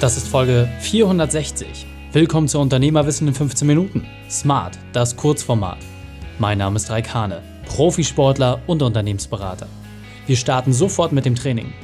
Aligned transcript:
Das 0.00 0.16
ist 0.16 0.28
Folge 0.28 0.66
460. 0.80 1.84
Willkommen 2.12 2.48
zu 2.48 2.58
Unternehmerwissen 2.58 3.28
in 3.28 3.34
15 3.34 3.66
Minuten. 3.66 4.06
Smart, 4.30 4.78
das 4.94 5.14
Kurzformat. 5.14 5.76
Mein 6.38 6.56
Name 6.56 6.76
ist 6.76 6.88
Raikane, 6.88 7.42
Profisportler 7.66 8.62
und 8.66 8.80
Unternehmensberater. 8.80 9.68
Wir 10.26 10.36
starten 10.36 10.72
sofort 10.72 11.12
mit 11.12 11.26
dem 11.26 11.34
Training. 11.34 11.74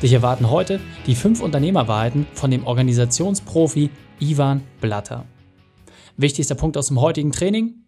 Dich 0.00 0.14
erwarten 0.14 0.48
heute 0.48 0.80
die 1.06 1.14
fünf 1.14 1.42
Unternehmerwahrheiten 1.42 2.26
von 2.32 2.50
dem 2.50 2.66
Organisationsprofi 2.66 3.90
Ivan 4.18 4.62
Blatter. 4.80 5.26
Wichtigster 6.16 6.54
Punkt 6.54 6.78
aus 6.78 6.86
dem 6.86 7.02
heutigen 7.02 7.32
Training? 7.32 7.84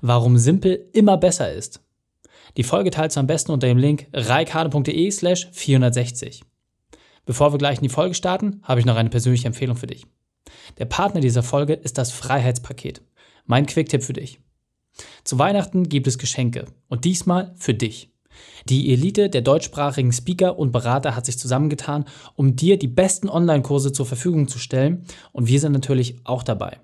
Warum 0.00 0.38
simpel 0.38 0.88
immer 0.92 1.16
besser 1.18 1.52
ist. 1.52 1.84
Die 2.56 2.64
Folge 2.64 2.90
teilst 2.90 3.16
du 3.16 3.20
am 3.20 3.28
besten 3.28 3.52
unter 3.52 3.68
dem 3.68 3.78
Link 3.78 4.08
reikane.de 4.12 5.08
slash 5.12 5.48
460. 5.52 6.47
Bevor 7.28 7.52
wir 7.52 7.58
gleich 7.58 7.76
in 7.76 7.82
die 7.82 7.90
Folge 7.90 8.14
starten, 8.14 8.62
habe 8.62 8.80
ich 8.80 8.86
noch 8.86 8.96
eine 8.96 9.10
persönliche 9.10 9.46
Empfehlung 9.46 9.76
für 9.76 9.86
dich. 9.86 10.06
Der 10.78 10.86
Partner 10.86 11.20
dieser 11.20 11.42
Folge 11.42 11.74
ist 11.74 11.98
das 11.98 12.10
Freiheitspaket. 12.10 13.02
Mein 13.44 13.66
Quick-Tipp 13.66 14.02
für 14.02 14.14
dich. 14.14 14.40
Zu 15.24 15.38
Weihnachten 15.38 15.90
gibt 15.90 16.06
es 16.06 16.16
Geschenke 16.16 16.64
und 16.88 17.04
diesmal 17.04 17.52
für 17.58 17.74
dich. 17.74 18.10
Die 18.70 18.94
Elite 18.94 19.28
der 19.28 19.42
deutschsprachigen 19.42 20.10
Speaker 20.10 20.58
und 20.58 20.72
Berater 20.72 21.14
hat 21.14 21.26
sich 21.26 21.38
zusammengetan, 21.38 22.06
um 22.34 22.56
dir 22.56 22.78
die 22.78 22.88
besten 22.88 23.28
Online-Kurse 23.28 23.92
zur 23.92 24.06
Verfügung 24.06 24.48
zu 24.48 24.58
stellen 24.58 25.04
und 25.32 25.48
wir 25.48 25.60
sind 25.60 25.72
natürlich 25.72 26.16
auch 26.24 26.42
dabei. 26.42 26.80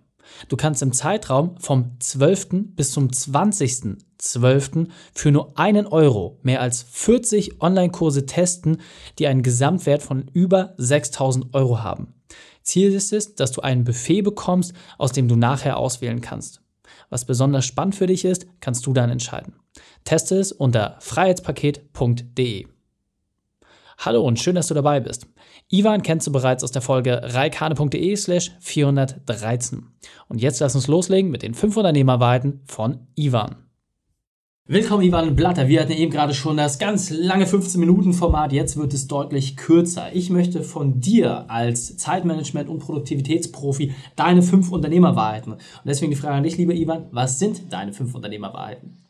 Du 0.49 0.57
kannst 0.57 0.83
im 0.83 0.93
Zeitraum 0.93 1.57
vom 1.59 1.99
12. 2.01 2.49
bis 2.75 2.93
zum 2.93 3.09
20.12. 3.09 4.89
für 5.15 5.31
nur 5.31 5.59
einen 5.59 5.87
Euro 5.87 6.39
mehr 6.43 6.61
als 6.61 6.83
40 6.83 7.61
Online-Kurse 7.61 8.27
testen, 8.27 8.81
die 9.19 9.27
einen 9.27 9.43
Gesamtwert 9.43 10.03
von 10.03 10.29
über 10.33 10.75
6000 10.79 11.55
Euro 11.55 11.83
haben. 11.83 12.15
Ziel 12.63 12.93
ist 12.93 13.13
es, 13.13 13.35
dass 13.35 13.53
du 13.53 13.61
ein 13.61 13.85
Buffet 13.85 14.23
bekommst, 14.23 14.73
aus 14.99 15.13
dem 15.13 15.29
du 15.29 15.37
nachher 15.37 15.77
auswählen 15.77 16.21
kannst. 16.21 16.63
Was 17.11 17.27
besonders 17.27 17.67
spannend 17.67 17.95
für 17.95 18.07
dich 18.07 18.25
ist, 18.25 18.47
kannst 18.61 18.87
du 18.87 18.93
dann 18.93 19.11
entscheiden. 19.11 19.55
Teste 20.05 20.37
es 20.39 20.53
unter 20.53 20.97
freiheitspaket.de. 21.01 22.67
Hallo 23.99 24.23
und 24.23 24.39
schön, 24.39 24.55
dass 24.55 24.69
du 24.69 24.75
dabei 24.75 25.01
bist. 25.01 25.27
Ivan 25.71 26.03
kennst 26.03 26.27
du 26.27 26.33
bereits 26.33 26.63
aus 26.65 26.73
der 26.73 26.83
Folge 26.83 27.21
reikane.de 27.23 28.17
slash 28.17 28.53
413. 28.61 29.87
Und 30.29 30.41
jetzt 30.41 30.61
lass 30.61 30.75
uns 30.75 30.89
loslegen 30.89 31.31
mit 31.31 31.43
den 31.43 31.55
5 31.55 31.77
Unternehmerweiten 31.77 32.61
von 32.65 33.07
Ivan. 33.15 33.65
Willkommen, 34.67 35.03
Ivan 35.03 35.37
Blatter. 35.37 35.69
Wir 35.69 35.83
hatten 35.83 35.93
eben 35.93 36.11
gerade 36.11 36.33
schon 36.33 36.57
das 36.57 36.79
ganz 36.79 37.11
lange 37.11 37.45
15-Minuten-Format. 37.45 38.51
Jetzt 38.51 38.79
wird 38.79 38.95
es 38.95 39.07
deutlich 39.07 39.59
kürzer. 39.59 40.15
Ich 40.15 40.31
möchte 40.31 40.63
von 40.63 41.01
dir 41.01 41.51
als 41.51 41.99
Zeitmanagement- 41.99 42.69
und 42.69 42.79
Produktivitätsprofi 42.79 43.93
deine 44.17 44.41
fünf 44.41 44.73
Unternehmerwahrheiten. 44.73 45.53
Und 45.53 45.61
deswegen 45.85 46.13
die 46.13 46.17
Frage 46.17 46.37
an 46.37 46.45
dich, 46.45 46.57
lieber 46.57 46.73
Ivan, 46.73 47.09
was 47.11 47.39
sind 47.39 47.71
deine 47.75 47.93
fünf 47.93 48.15
Unternehmerwahrheiten? 48.15 49.05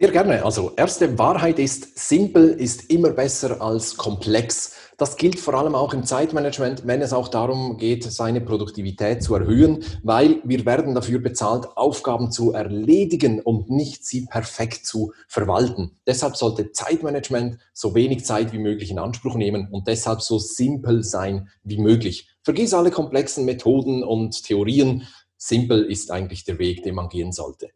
Sehr 0.00 0.12
gerne. 0.12 0.44
Also 0.44 0.74
erste 0.76 1.18
Wahrheit 1.18 1.58
ist, 1.58 1.98
simpel 1.98 2.50
ist 2.50 2.88
immer 2.88 3.10
besser 3.10 3.60
als 3.60 3.96
komplex. 3.96 4.76
Das 4.96 5.16
gilt 5.16 5.40
vor 5.40 5.54
allem 5.54 5.74
auch 5.74 5.92
im 5.92 6.04
Zeitmanagement, 6.04 6.86
wenn 6.86 7.02
es 7.02 7.12
auch 7.12 7.26
darum 7.26 7.78
geht, 7.78 8.04
seine 8.04 8.40
Produktivität 8.40 9.24
zu 9.24 9.34
erhöhen, 9.34 9.82
weil 10.04 10.40
wir 10.44 10.64
werden 10.66 10.94
dafür 10.94 11.18
bezahlt, 11.18 11.76
Aufgaben 11.76 12.30
zu 12.30 12.52
erledigen 12.52 13.40
und 13.40 13.70
nicht 13.70 14.06
sie 14.06 14.26
perfekt 14.26 14.86
zu 14.86 15.12
verwalten. 15.26 15.98
Deshalb 16.06 16.36
sollte 16.36 16.70
Zeitmanagement 16.70 17.58
so 17.72 17.96
wenig 17.96 18.24
Zeit 18.24 18.52
wie 18.52 18.58
möglich 18.58 18.92
in 18.92 19.00
Anspruch 19.00 19.34
nehmen 19.34 19.66
und 19.68 19.88
deshalb 19.88 20.22
so 20.22 20.38
simpel 20.38 21.02
sein 21.02 21.48
wie 21.64 21.78
möglich. 21.78 22.28
Vergiss 22.44 22.72
alle 22.72 22.92
komplexen 22.92 23.44
Methoden 23.44 24.04
und 24.04 24.44
Theorien. 24.44 25.08
Simpel 25.36 25.84
ist 25.86 26.12
eigentlich 26.12 26.44
der 26.44 26.60
Weg, 26.60 26.84
den 26.84 26.94
man 26.94 27.08
gehen 27.08 27.32
sollte. 27.32 27.70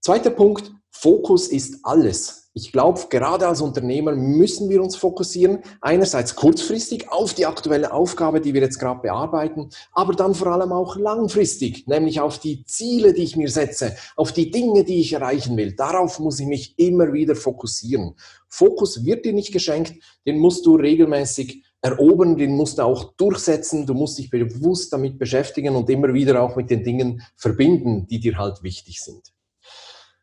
Zweiter 0.00 0.30
Punkt, 0.30 0.72
Fokus 0.90 1.48
ist 1.48 1.80
alles. 1.84 2.50
Ich 2.54 2.72
glaube, 2.72 3.00
gerade 3.08 3.46
als 3.46 3.60
Unternehmer 3.60 4.16
müssen 4.16 4.68
wir 4.68 4.82
uns 4.82 4.96
fokussieren, 4.96 5.60
einerseits 5.80 6.34
kurzfristig 6.34 7.08
auf 7.08 7.34
die 7.34 7.46
aktuelle 7.46 7.92
Aufgabe, 7.92 8.40
die 8.40 8.52
wir 8.52 8.62
jetzt 8.62 8.80
gerade 8.80 9.00
bearbeiten, 9.00 9.70
aber 9.92 10.12
dann 10.14 10.34
vor 10.34 10.48
allem 10.48 10.72
auch 10.72 10.96
langfristig, 10.96 11.86
nämlich 11.86 12.20
auf 12.20 12.38
die 12.38 12.64
Ziele, 12.64 13.12
die 13.12 13.22
ich 13.22 13.36
mir 13.36 13.48
setze, 13.48 13.96
auf 14.16 14.32
die 14.32 14.50
Dinge, 14.50 14.82
die 14.82 15.00
ich 15.00 15.12
erreichen 15.12 15.56
will. 15.56 15.76
Darauf 15.76 16.18
muss 16.18 16.40
ich 16.40 16.46
mich 16.46 16.74
immer 16.78 17.12
wieder 17.12 17.36
fokussieren. 17.36 18.16
Fokus 18.48 19.04
wird 19.04 19.24
dir 19.24 19.34
nicht 19.34 19.52
geschenkt, 19.52 19.94
den 20.26 20.38
musst 20.38 20.66
du 20.66 20.74
regelmäßig 20.74 21.64
erobern, 21.80 22.36
den 22.36 22.56
musst 22.56 22.78
du 22.78 22.82
auch 22.82 23.12
durchsetzen, 23.16 23.86
du 23.86 23.94
musst 23.94 24.18
dich 24.18 24.30
bewusst 24.30 24.92
damit 24.92 25.18
beschäftigen 25.18 25.76
und 25.76 25.88
immer 25.90 26.12
wieder 26.12 26.42
auch 26.42 26.56
mit 26.56 26.70
den 26.70 26.82
Dingen 26.82 27.22
verbinden, 27.36 28.06
die 28.08 28.18
dir 28.18 28.36
halt 28.36 28.64
wichtig 28.64 29.00
sind. 29.00 29.32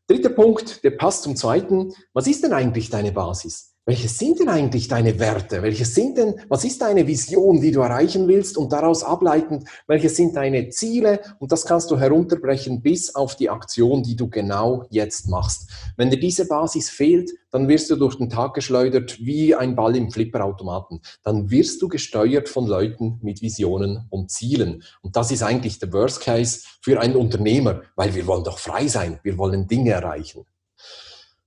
Dritter 0.07 0.29
Punkt, 0.29 0.83
der 0.83 0.91
passt 0.91 1.23
zum 1.23 1.35
zweiten. 1.35 1.93
Was 2.13 2.27
ist 2.27 2.43
denn 2.43 2.53
eigentlich 2.53 2.89
deine 2.89 3.11
Basis? 3.11 3.74
Welche 3.87 4.09
sind 4.09 4.39
denn 4.39 4.49
eigentlich 4.49 4.87
deine 4.87 5.19
Werte? 5.19 5.61
Welche 5.61 5.85
sind 5.85 6.17
denn, 6.17 6.41
was 6.49 6.65
ist 6.65 6.81
deine 6.81 7.05
Vision, 7.05 7.61
die 7.61 7.69
du 7.71 7.81
erreichen 7.81 8.27
willst 8.27 8.57
und 8.57 8.73
daraus 8.73 9.03
ableitend, 9.03 9.69
welche 9.85 10.09
sind 10.09 10.35
deine 10.35 10.69
Ziele? 10.69 11.19
Und 11.37 11.51
das 11.51 11.65
kannst 11.65 11.91
du 11.91 11.99
herunterbrechen 11.99 12.81
bis 12.81 13.13
auf 13.13 13.35
die 13.35 13.47
Aktion, 13.47 14.01
die 14.01 14.15
du 14.15 14.27
genau 14.27 14.87
jetzt 14.89 15.29
machst. 15.29 15.69
Wenn 15.97 16.09
dir 16.09 16.19
diese 16.19 16.47
Basis 16.47 16.89
fehlt, 16.89 17.29
dann 17.51 17.67
wirst 17.67 17.91
du 17.91 17.95
durch 17.95 18.15
den 18.15 18.31
Tag 18.31 18.55
geschleudert 18.55 19.19
wie 19.19 19.53
ein 19.53 19.75
Ball 19.75 19.95
im 19.95 20.09
Flipperautomaten. 20.09 21.01
Dann 21.21 21.51
wirst 21.51 21.79
du 21.79 21.87
gesteuert 21.87 22.49
von 22.49 22.65
Leuten 22.65 23.19
mit 23.21 23.43
Visionen 23.43 24.07
und 24.09 24.31
Zielen. 24.31 24.81
Und 25.03 25.15
das 25.15 25.29
ist 25.29 25.43
eigentlich 25.43 25.77
der 25.77 25.93
Worst 25.93 26.21
Case 26.21 26.61
für 26.81 26.99
einen 26.99 27.15
Unternehmer, 27.15 27.83
weil 27.95 28.15
wir 28.15 28.25
wollen 28.25 28.45
doch 28.45 28.57
frei 28.57 28.87
sein. 28.87 29.19
Wir 29.21 29.37
wollen 29.37 29.67
Dinge 29.67 29.91
erreichen. 29.91 30.43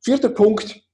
Vierter 0.00 0.28
Punkt, 0.28 0.87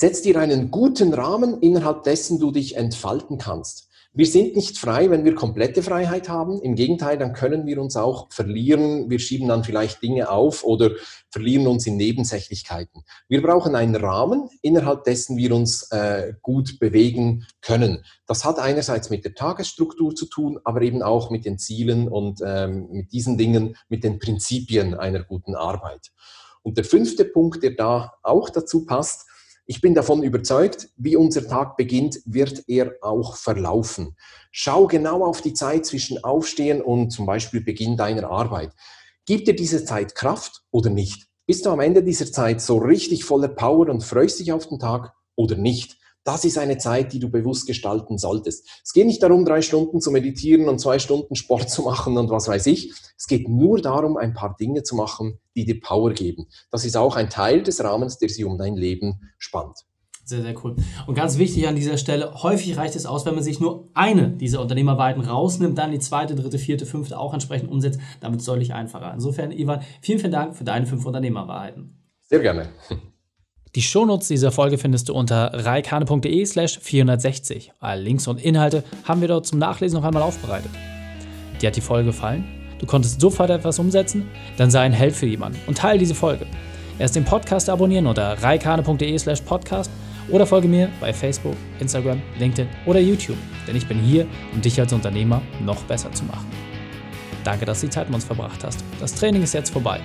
Setz 0.00 0.22
dir 0.22 0.38
einen 0.38 0.70
guten 0.70 1.12
Rahmen, 1.12 1.60
innerhalb 1.60 2.04
dessen 2.04 2.38
du 2.38 2.52
dich 2.52 2.74
entfalten 2.74 3.36
kannst. 3.36 3.90
Wir 4.14 4.24
sind 4.24 4.56
nicht 4.56 4.78
frei, 4.78 5.10
wenn 5.10 5.26
wir 5.26 5.34
komplette 5.34 5.82
Freiheit 5.82 6.30
haben. 6.30 6.58
Im 6.62 6.74
Gegenteil, 6.74 7.18
dann 7.18 7.34
können 7.34 7.66
wir 7.66 7.78
uns 7.82 7.98
auch 7.98 8.32
verlieren. 8.32 9.10
Wir 9.10 9.18
schieben 9.18 9.46
dann 9.48 9.62
vielleicht 9.62 10.02
Dinge 10.02 10.30
auf 10.30 10.64
oder 10.64 10.92
verlieren 11.30 11.66
uns 11.66 11.86
in 11.86 11.98
Nebensächlichkeiten. 11.98 13.02
Wir 13.28 13.42
brauchen 13.42 13.74
einen 13.74 13.94
Rahmen, 13.94 14.48
innerhalb 14.62 15.04
dessen 15.04 15.36
wir 15.36 15.54
uns 15.54 15.92
äh, 15.92 16.32
gut 16.40 16.78
bewegen 16.78 17.44
können. 17.60 18.02
Das 18.26 18.46
hat 18.46 18.58
einerseits 18.58 19.10
mit 19.10 19.26
der 19.26 19.34
Tagesstruktur 19.34 20.14
zu 20.14 20.24
tun, 20.24 20.58
aber 20.64 20.80
eben 20.80 21.02
auch 21.02 21.28
mit 21.30 21.44
den 21.44 21.58
Zielen 21.58 22.08
und 22.08 22.40
ähm, 22.42 22.88
mit 22.90 23.12
diesen 23.12 23.36
Dingen, 23.36 23.76
mit 23.90 24.02
den 24.02 24.18
Prinzipien 24.18 24.94
einer 24.94 25.22
guten 25.24 25.54
Arbeit. 25.54 26.10
Und 26.62 26.78
der 26.78 26.84
fünfte 26.84 27.26
Punkt, 27.26 27.62
der 27.62 27.72
da 27.72 28.14
auch 28.22 28.48
dazu 28.48 28.86
passt, 28.86 29.26
ich 29.66 29.80
bin 29.80 29.94
davon 29.94 30.22
überzeugt, 30.22 30.88
wie 30.96 31.16
unser 31.16 31.46
Tag 31.46 31.76
beginnt, 31.76 32.20
wird 32.24 32.64
er 32.66 32.94
auch 33.02 33.36
verlaufen. 33.36 34.16
Schau 34.50 34.86
genau 34.86 35.24
auf 35.24 35.42
die 35.42 35.54
Zeit 35.54 35.86
zwischen 35.86 36.24
Aufstehen 36.24 36.82
und 36.82 37.10
zum 37.10 37.26
Beispiel 37.26 37.60
Beginn 37.60 37.96
deiner 37.96 38.30
Arbeit. 38.30 38.72
Gibt 39.26 39.46
dir 39.46 39.54
diese 39.54 39.84
Zeit 39.84 40.14
Kraft 40.14 40.62
oder 40.70 40.90
nicht? 40.90 41.28
Bist 41.46 41.66
du 41.66 41.70
am 41.70 41.80
Ende 41.80 42.02
dieser 42.02 42.30
Zeit 42.32 42.60
so 42.60 42.78
richtig 42.78 43.24
voller 43.24 43.48
Power 43.48 43.88
und 43.88 44.02
freust 44.02 44.40
dich 44.40 44.52
auf 44.52 44.66
den 44.66 44.78
Tag 44.78 45.12
oder 45.36 45.56
nicht? 45.56 45.99
Das 46.24 46.44
ist 46.44 46.58
eine 46.58 46.78
Zeit, 46.78 47.12
die 47.12 47.18
du 47.18 47.30
bewusst 47.30 47.66
gestalten 47.66 48.18
solltest. 48.18 48.68
Es 48.84 48.92
geht 48.92 49.06
nicht 49.06 49.22
darum, 49.22 49.44
drei 49.44 49.62
Stunden 49.62 50.00
zu 50.00 50.10
meditieren 50.10 50.68
und 50.68 50.78
zwei 50.78 50.98
Stunden 50.98 51.34
Sport 51.34 51.70
zu 51.70 51.82
machen 51.82 52.18
und 52.18 52.30
was 52.30 52.48
weiß 52.48 52.66
ich. 52.66 52.92
Es 53.16 53.26
geht 53.26 53.48
nur 53.48 53.80
darum, 53.80 54.16
ein 54.16 54.34
paar 54.34 54.56
Dinge 54.58 54.82
zu 54.82 54.96
machen, 54.96 55.38
die 55.56 55.64
dir 55.64 55.80
Power 55.80 56.12
geben. 56.12 56.46
Das 56.70 56.84
ist 56.84 56.96
auch 56.96 57.16
ein 57.16 57.30
Teil 57.30 57.62
des 57.62 57.82
Rahmens, 57.82 58.18
der 58.18 58.28
sich 58.28 58.44
um 58.44 58.58
dein 58.58 58.76
Leben 58.76 59.20
spannt. 59.38 59.86
Sehr, 60.24 60.42
sehr 60.42 60.54
cool. 60.64 60.76
Und 61.08 61.14
ganz 61.14 61.38
wichtig 61.38 61.66
an 61.66 61.74
dieser 61.74 61.96
Stelle, 61.96 62.32
häufig 62.42 62.76
reicht 62.76 62.94
es 62.94 63.04
aus, 63.04 63.26
wenn 63.26 63.34
man 63.34 63.42
sich 63.42 63.58
nur 63.58 63.88
eine 63.94 64.30
dieser 64.30 64.60
Unternehmerweiten 64.60 65.22
rausnimmt, 65.22 65.76
dann 65.76 65.90
die 65.90 65.98
zweite, 65.98 66.36
dritte, 66.36 66.58
vierte, 66.58 66.86
fünfte 66.86 67.18
auch 67.18 67.34
entsprechend 67.34 67.68
umsetzt. 67.70 67.98
Damit 68.20 68.46
deutlich 68.46 68.72
einfacher. 68.72 69.12
Insofern, 69.12 69.50
Ivan, 69.50 69.80
vielen, 70.00 70.20
vielen 70.20 70.32
Dank 70.32 70.54
für 70.54 70.64
deine 70.64 70.86
fünf 70.86 71.04
Unternehmerwahrheiten. 71.04 71.98
Sehr 72.20 72.38
gerne. 72.38 72.68
Die 73.76 73.82
Shownotes 73.82 74.26
dieser 74.26 74.50
Folge 74.50 74.78
findest 74.78 75.08
du 75.08 75.14
unter 75.14 75.52
reikane.de 75.54 76.44
slash 76.44 76.80
460. 76.80 77.72
Alle 77.78 78.02
Links 78.02 78.26
und 78.26 78.42
Inhalte 78.42 78.82
haben 79.04 79.20
wir 79.20 79.28
dort 79.28 79.46
zum 79.46 79.60
Nachlesen 79.60 80.00
noch 80.00 80.04
einmal 80.04 80.24
aufbereitet. 80.24 80.72
Dir 81.62 81.68
hat 81.68 81.76
die 81.76 81.80
Folge 81.80 82.06
gefallen? 82.06 82.44
Du 82.80 82.86
konntest 82.86 83.20
sofort 83.20 83.48
etwas 83.48 83.78
umsetzen? 83.78 84.28
Dann 84.56 84.72
sei 84.72 84.80
ein 84.80 84.92
Held 84.92 85.14
für 85.14 85.26
jemanden 85.26 85.60
und 85.68 85.78
teile 85.78 86.00
diese 86.00 86.16
Folge. 86.16 86.46
Erst 86.98 87.14
den 87.14 87.24
Podcast 87.24 87.70
abonnieren 87.70 88.08
unter 88.08 88.42
reikane.de 88.42 89.16
slash 89.18 89.42
podcast 89.42 89.90
oder 90.30 90.46
folge 90.46 90.66
mir 90.66 90.88
bei 91.00 91.12
Facebook, 91.12 91.56
Instagram, 91.78 92.20
LinkedIn 92.40 92.68
oder 92.86 92.98
YouTube, 92.98 93.38
denn 93.68 93.76
ich 93.76 93.86
bin 93.86 94.00
hier, 94.00 94.26
um 94.52 94.60
dich 94.60 94.80
als 94.80 94.92
Unternehmer 94.92 95.42
noch 95.64 95.82
besser 95.84 96.10
zu 96.12 96.24
machen. 96.24 96.46
Danke, 97.44 97.66
dass 97.66 97.80
du 97.80 97.86
die 97.86 97.92
Zeit 97.92 98.08
mit 98.08 98.16
uns 98.16 98.24
verbracht 98.24 98.64
hast. 98.64 98.82
Das 98.98 99.14
Training 99.14 99.42
ist 99.42 99.54
jetzt 99.54 99.70
vorbei. 99.70 100.00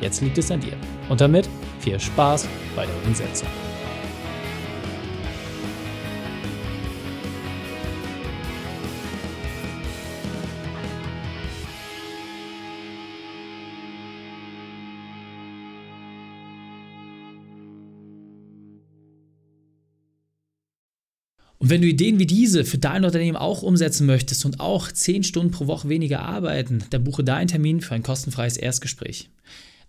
Jetzt 0.00 0.22
liegt 0.22 0.38
es 0.38 0.50
an 0.50 0.60
dir. 0.60 0.76
Und 1.08 1.20
damit 1.20 1.48
viel 1.80 2.00
Spaß 2.00 2.48
bei 2.74 2.86
der 2.86 2.94
Umsetzung. 3.06 3.48
Und 21.58 21.68
wenn 21.68 21.82
du 21.82 21.88
Ideen 21.88 22.18
wie 22.18 22.26
diese 22.26 22.64
für 22.64 22.78
dein 22.78 23.04
Unternehmen 23.04 23.36
auch 23.36 23.62
umsetzen 23.62 24.06
möchtest 24.06 24.46
und 24.46 24.60
auch 24.60 24.90
10 24.90 25.24
Stunden 25.24 25.50
pro 25.50 25.66
Woche 25.66 25.90
weniger 25.90 26.22
arbeiten, 26.22 26.82
dann 26.88 27.04
buche 27.04 27.22
deinen 27.22 27.48
Termin 27.48 27.82
für 27.82 27.94
ein 27.94 28.02
kostenfreies 28.02 28.56
Erstgespräch. 28.56 29.28